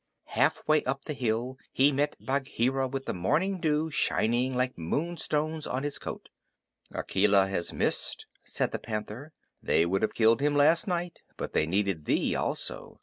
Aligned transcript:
Halfway 0.33 0.83
up 0.85 1.05
the 1.05 1.13
hill 1.13 1.59
he 1.71 1.91
met 1.91 2.15
Bagheera 2.19 2.87
with 2.87 3.05
the 3.05 3.13
morning 3.13 3.59
dew 3.59 3.91
shining 3.91 4.55
like 4.55 4.75
moonstones 4.75 5.67
on 5.67 5.83
his 5.83 5.99
coat. 5.99 6.29
"Akela 6.91 7.45
has 7.47 7.71
missed," 7.71 8.25
said 8.43 8.71
the 8.71 8.79
Panther. 8.79 9.31
"They 9.61 9.85
would 9.85 10.01
have 10.01 10.15
killed 10.15 10.41
him 10.41 10.55
last 10.55 10.87
night, 10.87 11.21
but 11.37 11.53
they 11.53 11.67
needed 11.67 12.05
thee 12.05 12.33
also. 12.33 12.99